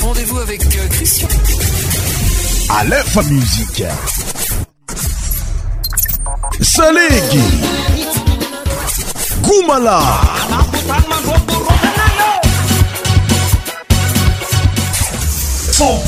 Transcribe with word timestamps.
Rendez-vous 0.00 0.38
avec 0.38 0.64
euh, 0.64 0.86
Christian. 0.88 1.28
À 2.70 2.84
l'info 2.84 3.20
musique. 3.24 3.82
Salegi. 6.62 7.42
Goumala. 9.42 10.00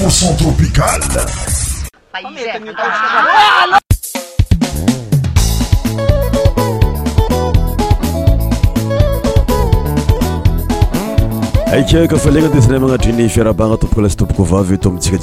Cent 0.08 0.34
tropical. 0.38 1.00
ek 11.70 12.10
kafalegna 12.10 12.48
deana 12.62 12.78
manatra 12.82 13.12
ny 13.14 13.28
fiarabana 13.30 13.76
took 13.78 13.92
laskaiaaaanansesindayrka 13.94 15.14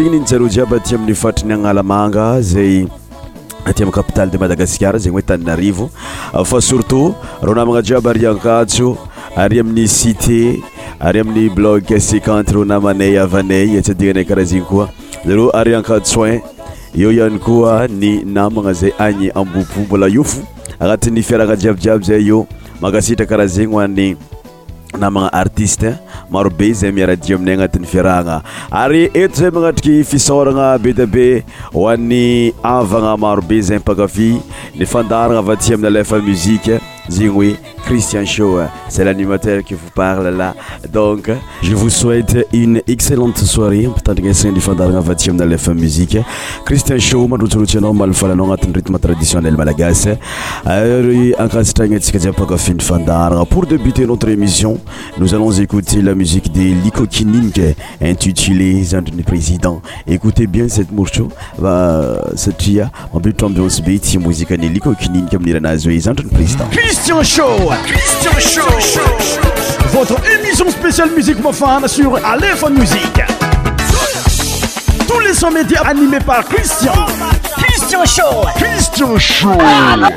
aia 0.00 0.40
o 0.40 0.92
aae 2.16 2.88
aty 3.64 3.82
ami 3.82 3.92
capitaly 3.92 4.30
de 4.30 4.38
madagaskara 4.38 4.98
zegny 4.98 5.16
hoe 5.18 5.22
taninyarivo 5.22 5.90
ah, 6.32 6.44
fa 6.44 6.60
surtout 6.60 7.14
ro 7.42 7.54
namagna 7.54 7.82
jiaby 7.82 8.08
ariankatso 8.08 8.96
ary 9.36 9.60
amin'ny 9.60 9.88
cité 9.88 10.60
ary 11.00 11.20
amin'ny 11.20 11.50
blog 11.54 11.92
asiqante 11.94 12.52
rô 12.54 12.64
namanay 12.64 13.18
avanay 13.18 13.76
etsadinanay 13.78 14.24
karaha 14.24 14.46
zegny 14.52 14.66
koa 14.68 14.88
zareo 15.26 15.50
ariankas 15.56 16.16
oin 16.16 16.40
eo 16.94 17.12
ihany 17.12 17.38
koa 17.38 17.88
ny 17.90 18.22
namana 18.24 18.72
zay 18.72 18.92
any 18.98 19.30
ambopo 19.34 19.80
mbola 19.80 20.08
iofo 20.08 20.40
agnatin'ny 20.80 21.22
fiarahana 21.22 21.56
jiabjiaby 21.56 22.04
zay 22.04 22.32
o 22.32 22.46
mahagasitra 22.80 23.26
karaha 23.26 23.46
zegny 23.48 23.72
hoany 23.74 24.16
namagna 24.96 25.30
artiste 25.32 25.94
marobe 26.30 26.72
zay 26.80 26.90
miaradio 26.98 27.36
aminay 27.38 27.54
agnatin'ny 27.56 27.88
fiarahagna 27.92 28.36
ary 28.82 29.02
eto 29.22 29.42
zay 29.42 29.50
manatriky 29.56 30.04
fisorana 30.12 30.66
be 30.84 30.94
ta 31.00 31.06
be 31.16 31.26
hoany 31.76 32.52
avagna 32.72 33.14
marobe 33.26 33.56
zey 33.70 33.80
pakafy 33.90 34.30
ny 34.80 34.86
fandarana 34.94 35.42
ava 35.44 35.58
ty 35.62 35.76
amin'ny 35.76 35.92
alafa 35.96 36.22
muzika 36.30 36.80
zegny 37.18 37.36
oe 37.42 37.50
Christian 37.88 38.26
Show. 38.26 38.58
C'est 38.90 39.02
l'animateur 39.02 39.64
qui 39.64 39.72
vous 39.72 39.88
parle 39.94 40.28
là. 40.36 40.54
Donc, 40.92 41.30
je 41.62 41.74
vous 41.74 41.88
souhaite 41.88 42.46
une 42.52 42.82
excellente 42.86 43.38
soirée. 43.38 43.88
Peut-être 44.04 44.20
que 44.22 44.32
c'est 44.34 44.48
un 44.50 45.00
vatium 45.00 45.36
dans 45.38 45.46
l'FM 45.46 45.78
Musique. 45.78 46.18
Christian 46.66 46.98
Show, 46.98 47.26
madoutourutiano, 47.26 47.92
malfalanong 47.94 48.50
at 48.52 48.66
un 48.68 48.72
rythme 48.74 48.98
traditionnel 48.98 49.56
malagasy. 49.56 50.10
Euh, 50.66 50.98
Ari, 51.02 51.34
encastagné, 51.38 51.98
tsikadiapaka 51.98 52.58
fin 52.58 52.74
Pour 53.48 53.64
débuter 53.66 54.06
notre 54.06 54.28
émission, 54.28 54.78
nous 55.18 55.32
allons 55.34 55.50
écouter 55.52 56.02
la 56.02 56.14
musique 56.14 56.52
de 56.52 56.60
Liko 56.84 57.06
Kininke, 57.06 57.74
intitulée 58.02 58.82
Zandini 58.84 59.22
Président. 59.22 59.80
Écoutez 60.06 60.46
bien 60.46 60.68
cette 60.68 60.92
morceau, 60.92 61.28
satria, 62.36 62.90
en 63.14 63.18
but 63.18 63.42
ambiance 63.42 63.80
beat, 63.80 64.14
musique 64.20 64.50
de 64.52 64.68
Liko 64.68 64.92
comme 64.92 65.40
amniranazo, 65.40 65.90
Zandini 65.98 66.28
Président. 66.30 66.66
Christian 66.70 67.22
Show! 67.22 67.68
Christian 67.86 68.32
Show. 68.38 69.00
Votre 69.92 70.14
émission 70.30 70.70
spéciale 70.70 71.10
musique 71.10 71.38
mofane 71.40 71.86
sur 71.88 72.16
Aléphone 72.24 72.78
Musique. 72.78 73.20
Tous 75.08 75.20
les 75.20 75.34
sons 75.34 75.50
médias 75.50 75.82
animés 75.82 76.20
par 76.24 76.44
Christian. 76.44 76.94
Christian 77.62 78.04
Show. 78.04 78.46
Christian 78.56 79.18
Show. 79.18 79.58
Ah, 79.60 80.08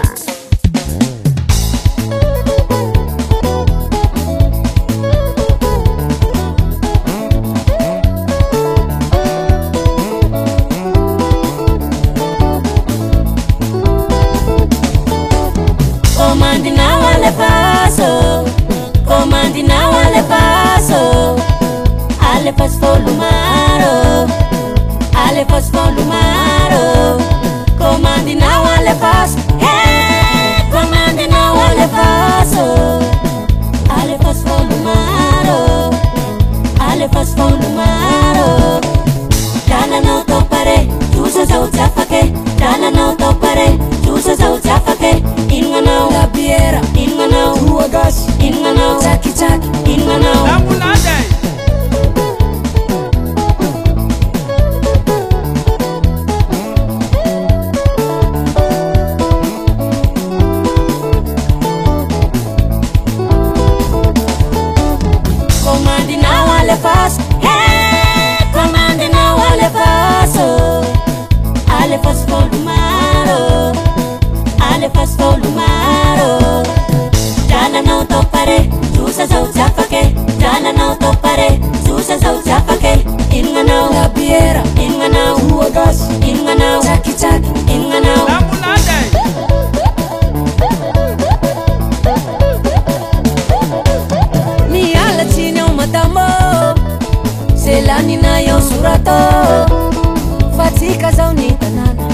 fa 100.57 100.69
tsika 100.75 101.11
zao 101.11 101.33
nitanàna 101.33 102.07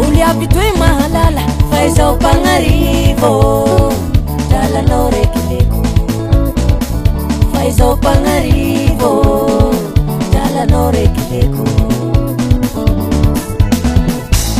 olo 0.00 0.22
aby 0.30 0.46
toe 0.48 0.72
mahalala 0.78 1.44
faizao 1.70 2.16
mpanarivo 2.16 3.32
dralanao 4.48 5.10
rakyleko 5.10 5.80
faizao 7.52 7.96
mpanarivô 7.96 9.12
ralanao 10.34 10.90
rakyeko 10.96 11.64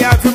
Loyalty 0.01 0.34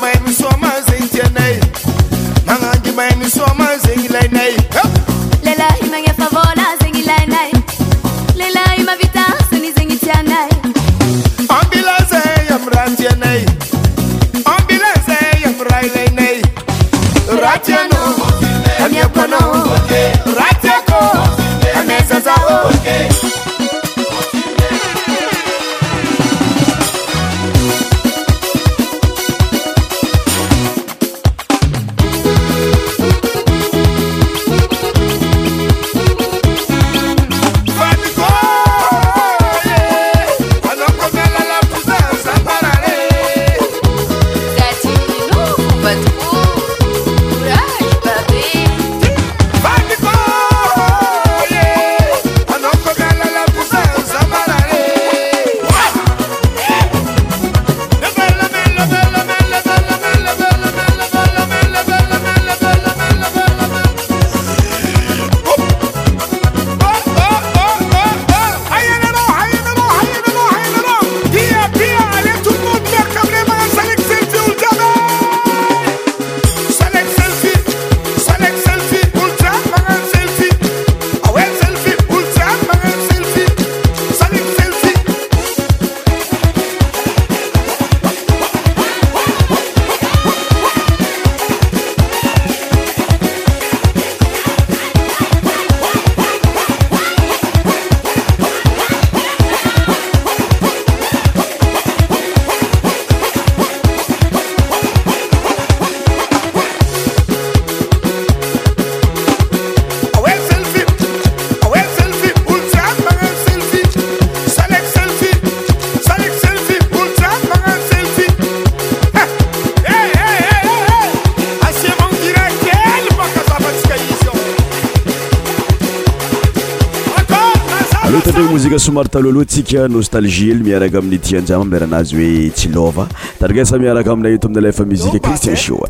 somary 128.78 129.10
taloha 129.10 129.30
aloha 129.32 129.46
tsika 129.46 129.88
nostalgie 129.88 130.52
ely 130.52 130.64
miaraka 130.64 131.00
aminy 131.00 131.20
tianjamy 131.20 131.64
amileranazy 131.64 132.16
hoe 132.18 132.50
tsy 132.52 132.70
lova 132.70 133.08
tarikasa 133.40 133.78
miaraka 133.80 134.12
aminay 134.12 134.36
eto 134.38 134.48
amin'ny 134.48 134.62
eh? 134.62 134.64
alefa 134.68 134.84
muzika 134.86 135.20
cristien 135.26 135.56
sioa 135.56 135.90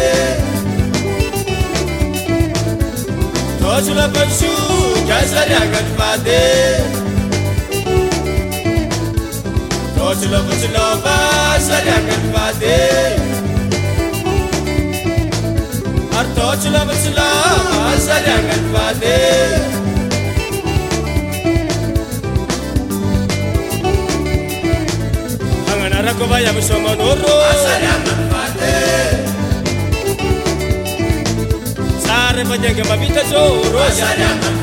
Tosula 3.61 4.07
Van 4.13 4.27
Suki 4.27 5.27
Sadangan 5.33 5.87
Pate 5.97 7.02
kuchilo 10.15 10.39
kuchilo 10.47 10.83
basarya 11.03 11.97
kanvade 12.07 12.79
arto 16.19 16.45
chilo 16.61 16.81
kuchilo 16.89 17.27
basarya 17.83 18.37
kanvade 18.49 19.17
angana 25.71 26.01
rakobaya 26.07 26.51
bisongo 26.55 26.91
noro 26.99 27.31
basarya 27.41 27.93
kanvade 28.05 28.73
sare 32.05 32.43
banyenge 32.49 32.83
mabita 32.89 33.21
zoro 33.31 33.69
basarya 33.79 34.29
kanvade 34.41 34.62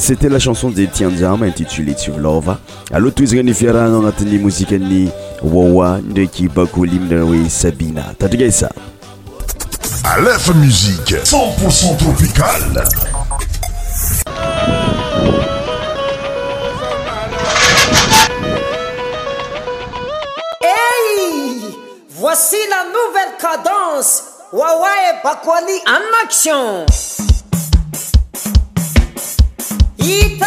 C'était 0.00 0.28
la 0.28 0.38
chanson 0.38 0.68
de 0.70 0.82
Etienne 0.82 1.10
intitulée 1.24 1.46
intitulée 1.48 1.94
Tivlova. 1.94 2.58
Alors 2.92 3.12
tous 3.12 3.32
les 3.32 3.42
différents 3.42 3.86
on 3.88 4.06
attend 4.06 4.24
la 4.24 4.30
musique 4.38 4.70
ni 4.72 5.08
Wawa 5.42 6.00
Ndeki 6.00 6.48
Bakuli 6.48 6.98
Mdawi 7.00 7.48
Sabina. 7.48 8.02
T'as 8.18 8.28
dit 8.28 8.52
ça 8.52 8.68
Aleph 10.04 10.54
Musique 10.56 11.14
100% 11.24 11.96
tropicale. 11.96 12.84
Hey 20.62 21.58
Voici 22.10 22.56
la 22.68 22.84
nouvelle 22.86 23.32
cadence 23.40 24.24
Wawa 24.52 24.88
et 25.10 25.16
Bakwali 25.24 25.80
en 25.86 26.24
action 26.24 26.84
Eita! 30.06 30.45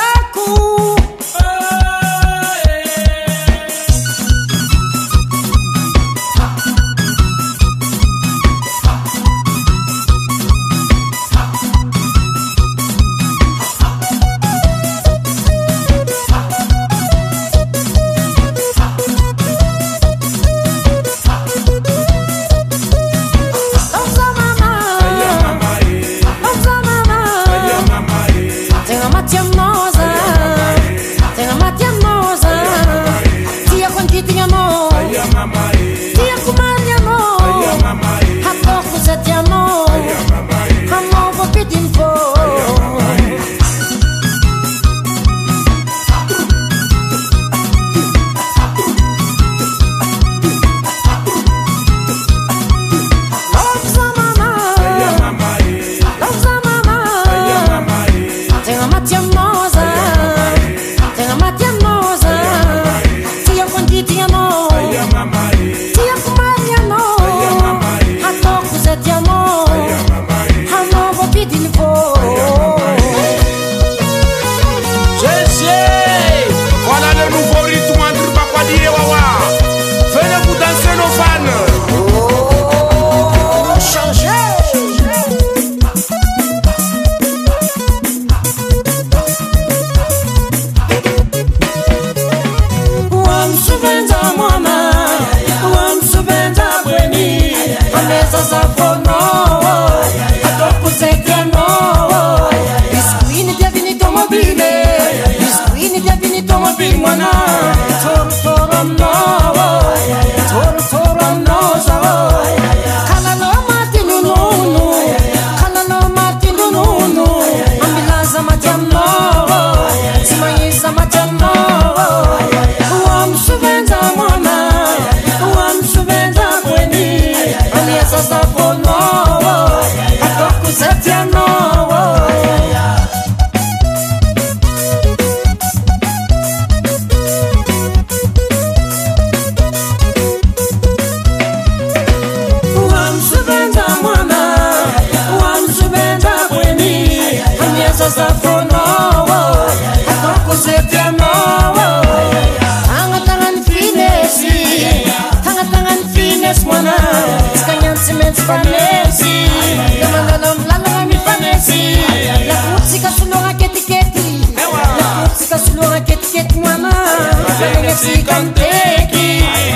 Azalele 167.60 167.92
sikanteki 167.96 169.26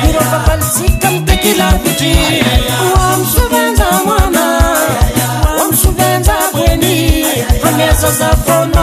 Iroba 0.08 0.38
falsikanteki 0.48 1.52
la 1.60 1.68
kuti 1.84 2.14
Wamsuvenza 2.98 3.86
mwana 4.06 4.46
Wamsuvenza 5.60 6.34
kweni 6.54 7.26
Hameza 7.64 8.12
za 8.12 8.30
fono 8.46 8.83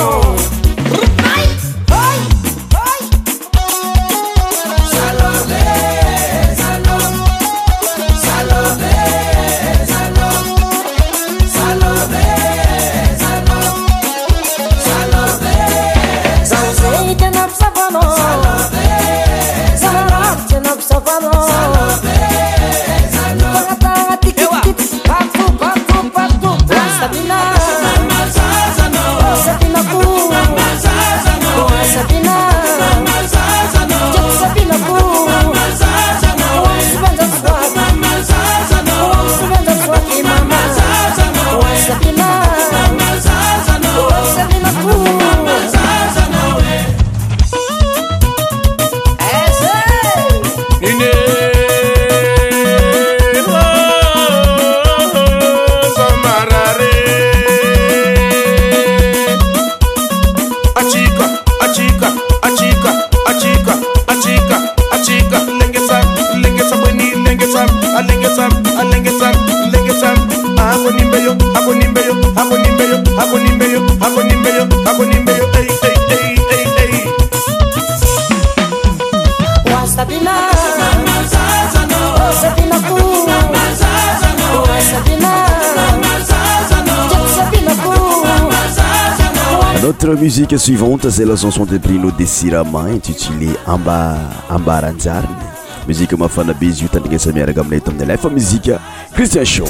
musiqe 90.09 90.57
suivante 90.57 91.09
za 91.09 91.23
laganson 91.25 91.65
de 91.65 91.77
prina 91.77 92.09
de 92.11 92.25
sirama 92.25 92.89
intitilé 92.89 93.51
amba 93.67 94.17
ambaranjariny 94.49 95.45
muzike 95.87 96.15
mafana 96.15 96.53
be 96.53 96.65
izy 96.65 96.83
io 96.83 96.87
tandignasa 96.89 97.31
miaraka 97.31 97.61
aminay 97.61 97.79
taminy 97.81 98.03
alefa 98.03 98.27
muzika 98.29 98.79
christien 99.13 99.45
sho 99.45 99.63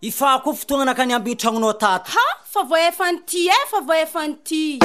ifa 0.00 0.40
ko 0.42 0.52
fotognana 0.56 0.94
ka 0.96 1.04
ny 1.04 1.12
ambitragnonao 1.14 1.76
tato 1.78 2.10
ha 2.16 2.24
fa 2.52 2.62
vo 2.64 2.76
efany 2.88 3.16
ty 3.28 3.48
e 3.52 3.58
fa 3.70 3.84
voefany 3.84 4.32
ty 4.44 4.80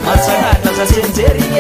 mahtsahada 0.07 0.71
za 0.79 0.85
senjeryny 0.93 1.56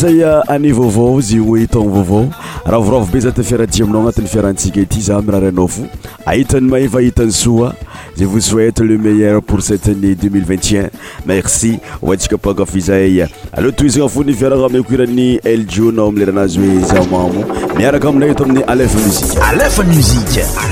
say 0.00 0.22
eh, 0.22 0.40
ané 0.48 0.72
vaovao 0.72 1.20
za 1.20 1.36
oe 1.48 1.66
togna 1.66 1.92
vaovao 2.02 2.28
ravoravo 2.64 3.08
be 3.12 3.20
za 3.20 3.32
tafiaraji 3.32 3.82
aminao 3.82 4.00
agnatin'ny 4.02 4.26
fiarantsika 4.28 4.80
ity 4.80 5.00
za 5.00 5.20
miraharainao 5.22 5.68
fo 5.68 5.82
ahitany 6.26 6.68
mahifa 6.70 7.00
hitany 7.00 7.32
soa 7.32 7.74
za 8.16 8.26
vos 8.26 8.44
souete 8.48 8.84
le 8.84 8.96
meilleur 8.98 9.42
pour 9.42 9.60
cette 9.62 9.90
année 9.90 10.14
2021 10.14 10.88
merci 11.26 11.78
antsika 12.12 12.38
pakafizay 12.38 13.26
alea 13.52 13.72
to 13.72 13.84
izana 13.86 14.08
fony 14.08 14.34
fiarana 14.34 14.68
mekoiran'ny 14.68 15.40
eljonao 15.44 16.08
amleranazy 16.08 16.58
hoe 16.58 16.80
zamamo 16.88 17.44
miaraka 17.76 18.08
aminay 18.08 18.30
eto 18.30 18.44
amin'ny 18.44 18.64
alefa 18.64 19.82
musikam 19.82 20.69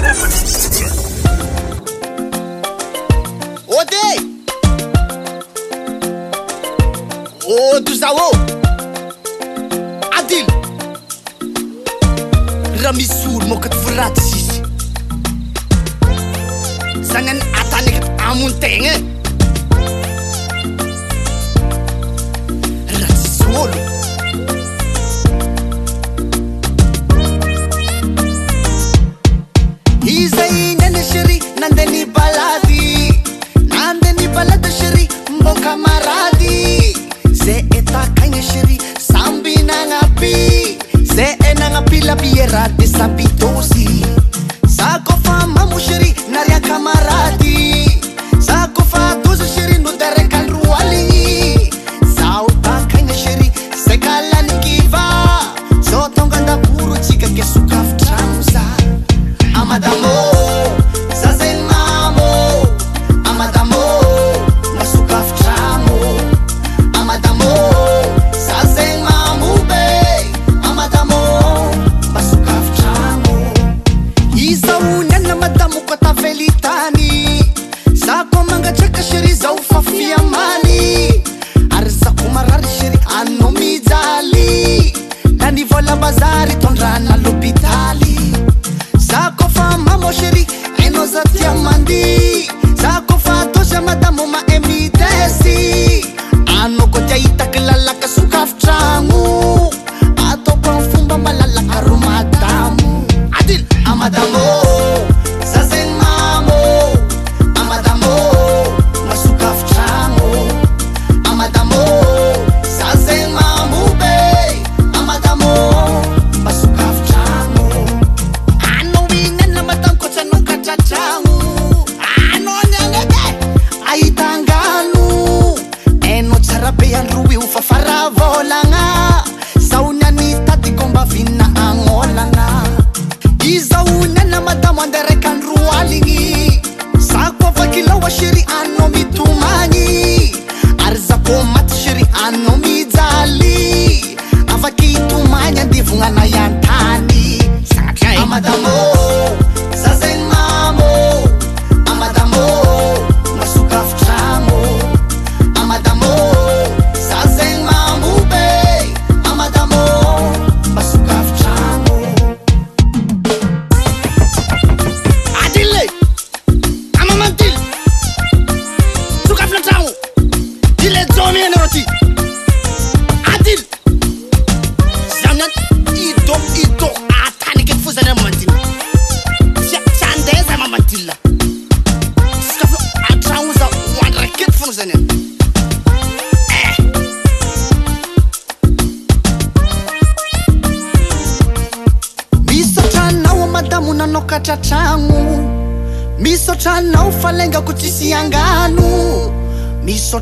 guerra 42.51 42.69
de 42.79 42.87
San 42.87 43.17
sabiduría 43.19 44.08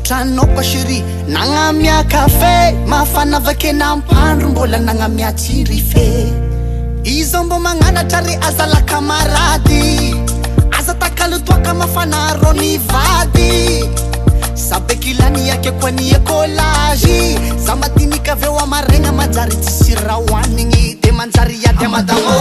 saninao 0.07 0.47
ka 0.55 0.63
siry 0.63 1.03
nagnamea 1.27 2.03
kafe 2.03 2.71
maafanavake 2.87 3.73
nampandro 3.73 4.49
mbola 4.49 4.77
nagnamiatsirife 4.77 6.25
izao 7.03 7.43
mba 7.43 7.59
magnanatra 7.59 8.21
ry 8.21 8.35
azalakamarady 8.47 10.15
aza 10.79 10.93
takalo 10.99 11.39
toaka 11.43 11.73
mafanahronivady 11.73 13.85
sabekilaniakekoani 14.69 16.05
ekôlagy 16.11 17.39
za 17.65 17.75
matiniky 17.75 18.29
aveo 18.31 18.59
amaragna 18.59 19.11
manjary 19.11 19.55
tsisy 19.55 19.95
raha 19.95 20.13
hoanigny 20.29 20.95
di 21.03 21.11
manjary 21.11 21.59
aty 21.65 21.85
amadama 21.85 22.35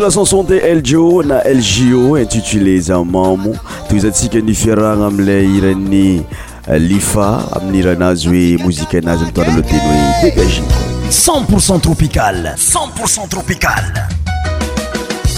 la 0.00 0.10
chanson 0.10 0.42
de 0.42 0.56
lgo 0.58 1.22
na 1.22 1.42
lgo 1.44 2.18
intitulé 2.18 2.80
zamamo 2.80 3.54
to 3.88 3.94
izatsika 3.96 4.40
ni 4.40 4.52
fiarahgna 4.52 5.06
amilay 5.06 5.46
irany 5.46 6.24
euh, 6.68 6.78
lifa 6.80 7.42
amin'n'iranazy 7.52 8.28
hoe 8.28 8.64
mozika 8.64 8.98
anazy 8.98 9.22
ami 9.28 9.32
tona 9.32 9.54
loatenye 9.54 10.12
dégagi 10.22 10.62
10ntpourcent 11.10 11.80
tropical 11.80 12.42
10ntprcent 12.58 13.28
tropical 13.28 13.84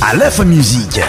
alefa 0.08 0.44
musiqe 0.44 1.02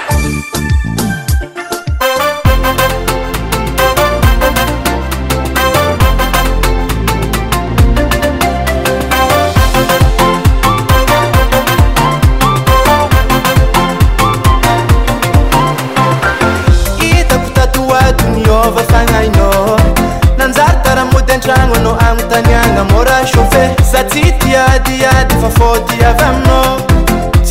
asityadiady 23.97 25.35
fafôdyavanno 25.41 26.61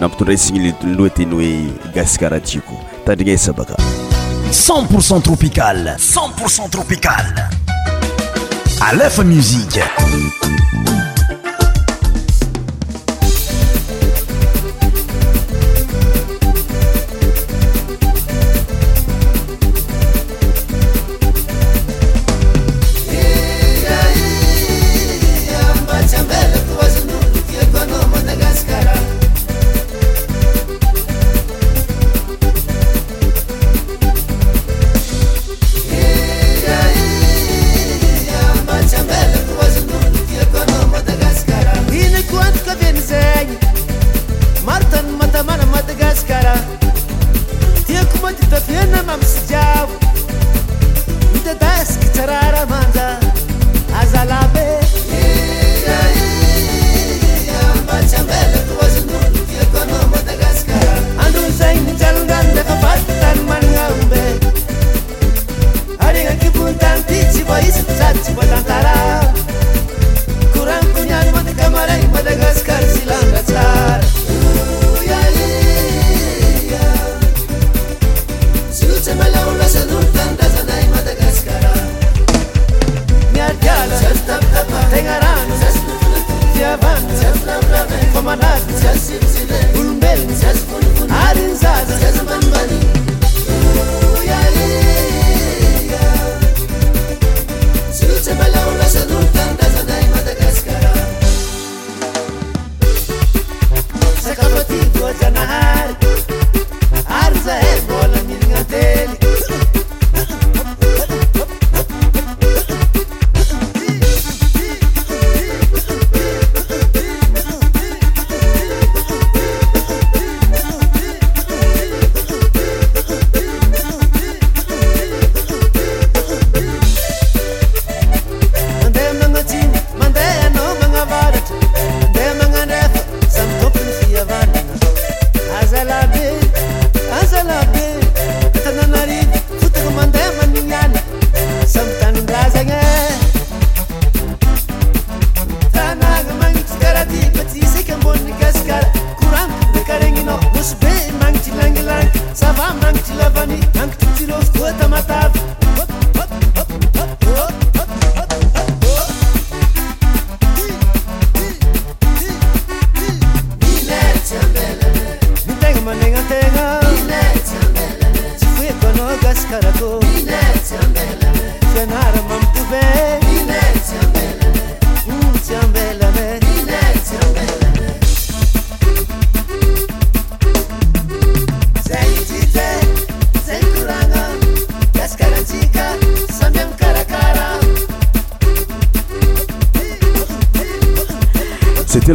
nampitondraisigny 0.00 0.74
lloateny 0.96 1.32
oe 1.34 1.52
gasikartiko 1.94 2.76
tandrigna 3.04 3.34
e, 3.34 3.38
sa 3.44 3.52
baka 3.52 3.74
cen 4.50 4.86
pourcent 4.88 5.20
tropical 5.22 5.84
cen 5.98 6.30
pourcent 6.38 6.70
tropical 6.70 7.26
alefa 8.80 9.24
musiqa 9.24 9.84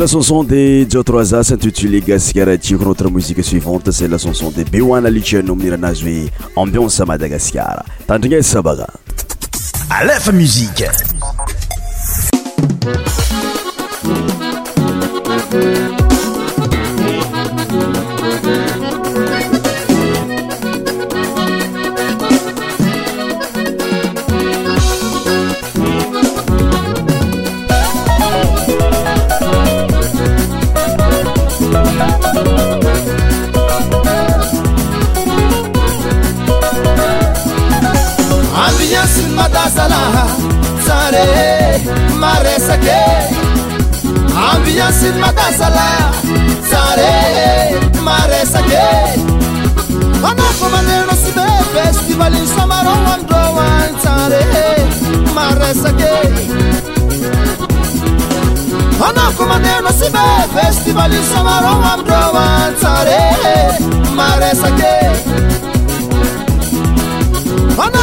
chanson 0.07 0.43
de 0.43 0.85
jotroisa 0.89 1.39
s 1.43 1.49
intitulé 1.53 2.01
gascara 2.01 2.57
tiko 2.57 2.83
notre 2.83 3.09
musique 3.09 3.41
suivante 3.43 3.89
se 3.91 4.05
la 4.07 4.17
chanson 4.17 4.51
de 4.51 4.63
beoana 4.65 5.09
licino 5.09 5.55
miniranazy 5.55 6.29
oe 6.55 6.63
ambionse 6.63 7.05
madagascara 7.05 7.83
tandrignaizy 8.05 8.49
sabaka 8.53 8.87
alefa 9.89 10.31
musiqe 10.31 10.89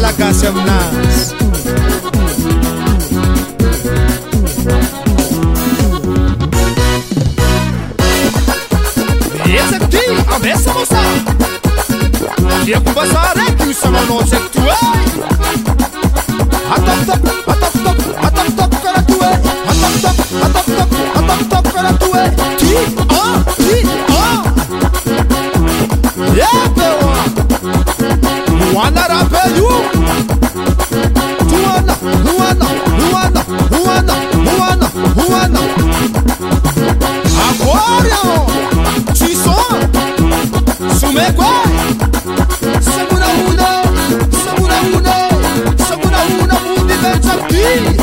la 0.00 0.12
canción 0.12 0.54
más. 0.64 1.32
Y 9.48 9.56
ese 9.56 9.74
é 9.74 9.76
aquí, 9.76 9.98
a 10.32 10.38
ver 10.38 10.56
cómo 10.62 10.80
está. 10.82 11.02
Quiero 12.64 12.80
é 12.84 12.92
pasar 12.92 13.34
o 13.64 13.74
solo 13.74 14.00
no 14.06 14.20
atac 14.20 14.42
tú. 14.52 14.60
Atop 16.74 17.00
top, 17.06 17.28
atop 17.48 17.74
top, 17.84 18.00
atop 18.26 18.48
top 18.56 18.70
para 18.78 19.02
tú. 19.02 19.16
É. 19.24 19.26
Atop 19.68 19.94
top, 20.02 20.20
atop 20.44 20.66
top, 20.76 20.90
atop 21.14 21.42
top 21.48 21.64
para 21.72 21.92
tú. 21.94 22.10
Ti, 22.58 22.74
ah, 23.10 23.38
ti, 23.56 23.76
ah. 24.20 24.42
Yeah, 26.34 26.64
pelo, 26.74 27.08
One 28.78 28.94
that 28.94 29.27
Yeah. 47.50 47.97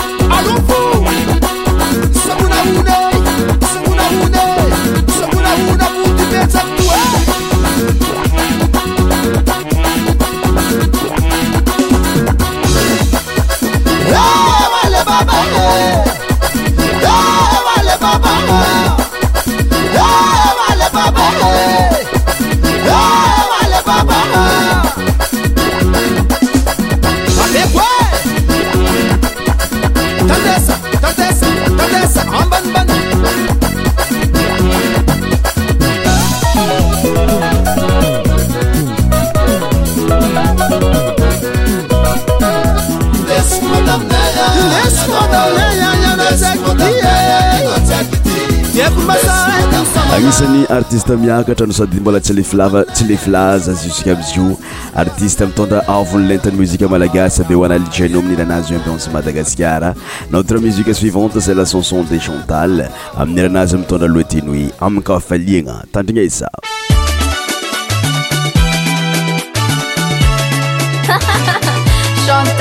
agnisan'ny 50.16 50.66
artiste 50.70 51.14
miakatra 51.22 51.66
no 51.68 51.74
sadyy 51.78 52.00
mbola 52.00 52.20
tsylefilava 52.24 52.84
tsy 52.92 53.04
lefilaza 53.10 53.74
zusika 53.80 54.12
amiizyio 54.12 54.58
artiste 55.04 55.42
mitondra 55.50 55.82
aviny 55.96 56.28
lentany 56.30 56.56
muzika 56.58 56.88
malagasy 56.88 57.44
be 57.50 57.54
hoanalijano 57.60 58.20
aminiranazy 58.20 58.74
io 58.74 58.80
ambianse 58.80 59.10
madagaskara 59.14 59.94
notre 60.32 60.60
musika 60.66 60.94
suivante 60.94 61.40
zay 61.40 61.56
lacanson 61.56 62.06
de 62.12 62.20
chantal 62.20 62.88
aminiranazy 63.18 63.78
mitondraloatino 63.78 64.56
i 64.56 64.66
aminy 64.82 65.04
kafaliagna 65.04 65.76
tandrigna 65.92 66.22
isa 66.24 66.50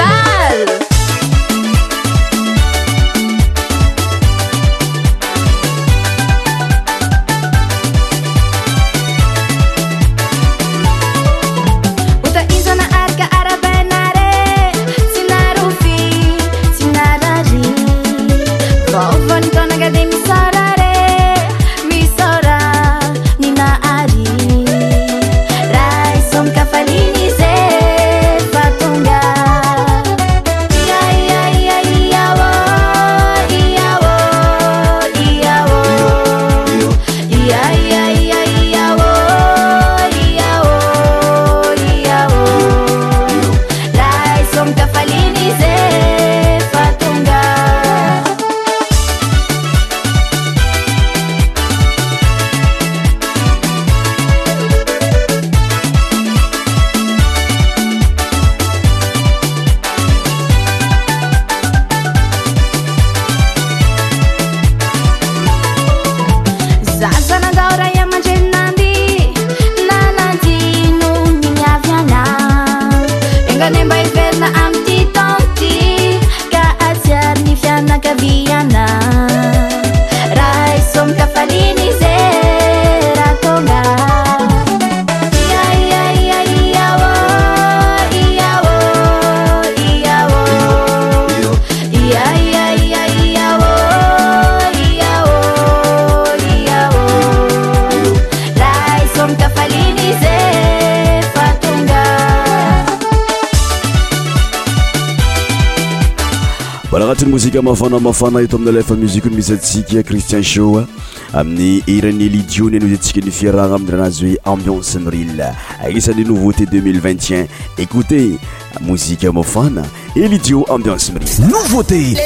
mosike 107.31 107.59
amafana 107.59 108.01
mafana 108.01 108.41
eto 108.43 108.57
amin'ny 108.57 108.69
ala 108.71 108.81
efa 108.81 108.95
muziqkeny 108.95 109.35
misy 109.37 109.53
atsika 109.55 110.03
cristian 110.05 110.43
shoa 110.43 110.85
ah. 111.33 111.41
amin'ny 111.41 111.81
iran'ny 111.89 112.25
elijio 112.27 112.71
ny 112.71 112.77
anaozy 112.77 112.95
ntsika 112.95 113.21
ny 113.25 113.31
fiaragna 113.31 113.75
amin'y 113.77 113.93
ranazy 113.93 114.21
hoe 114.21 114.39
ambiance 114.45 114.99
miril 115.01 115.41
aisan'ny 115.83 116.25
nouveauté 116.25 116.65
2021 116.65 117.47
ekoute 117.79 118.39
mozike 118.81 119.31
mafana 119.31 119.85
elijio 120.17 120.65
ambionce 120.69 121.13
miril 121.13 121.49
nouveauté 121.49 122.19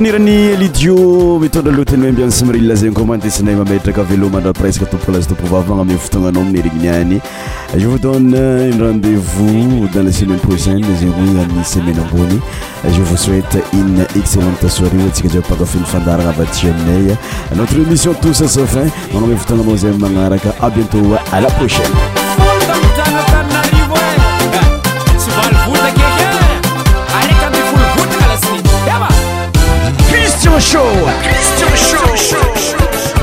nirany 0.05 0.53
elidio 0.53 1.39
mitondra 1.39 1.73
aloha 1.73 1.85
teny 1.89 2.03
ho 2.05 2.09
ambiana 2.09 2.31
sy 2.33 2.45
mirilzegny 2.45 2.93
komantesinay 2.93 3.55
mameditraka 3.57 4.03
velomandra 4.05 4.53
presque 4.53 4.85
tompoka 4.85 5.13
laza 5.13 5.29
tomboka 5.29 5.55
vavy 5.55 5.71
magname 5.71 5.97
fotagnanao 5.99 6.43
amin'ny 6.45 6.59
erigniniany 6.61 7.21
je 7.79 7.87
vousdonne 7.89 8.35
un 8.37 8.85
rendezvous 8.85 9.89
dans 9.95 10.03
la 10.03 10.13
semaine 10.13 10.41
prochaine 10.41 10.83
zegny 10.83 11.09
hoe 11.17 11.41
aminny 11.45 11.65
semaine 11.65 12.01
ambony 12.05 12.39
je 12.85 13.01
vos 13.01 13.17
soueite 13.17 13.65
une 13.73 14.05
excellente 14.21 14.69
soiré 14.69 14.99
antsika 15.07 15.29
za 15.31 15.39
apakafeny 15.39 15.87
fandaragna 15.87 16.33
avati 16.37 16.67
aminay 16.69 17.17
notre 17.57 17.79
émission 17.81 18.13
tousà 18.21 18.47
sa 18.49 18.67
fin 18.67 18.85
magname 19.15 19.39
fotananao 19.39 19.77
zay 19.77 19.97
magnaraka 19.99 20.53
a 20.61 20.69
bientôt 20.69 21.17
à 21.33 21.41
la 21.41 21.49
prochaine 21.49 22.24
Christian 30.55 32.15
Show. 32.15 32.39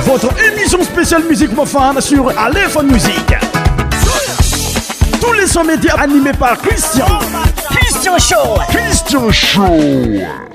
Votre 0.02 0.28
émission 0.52 0.84
spéciale 0.84 1.24
musique 1.24 1.54
mofane 1.56 2.02
sur 2.02 2.28
Alephone 2.38 2.92
Musique. 2.92 3.36
Tous 5.22 5.32
les 5.32 5.48
sommets 5.48 5.78
médias 5.78 5.96
animés 5.96 6.34
par 6.38 6.58
Christian. 6.58 7.06
Christian 7.88 8.18
Show. 8.18 8.60
Christian 8.70 9.32
Show. 9.32 10.51